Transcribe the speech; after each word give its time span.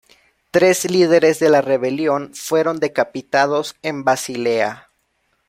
Tres 0.49 0.89
líderes 0.89 1.37
de 1.37 1.51
la 1.51 1.61
rebelión 1.61 2.33
fueron 2.33 2.79
decapitados 2.79 3.75
en 3.83 4.03
Basilea. 4.03 4.89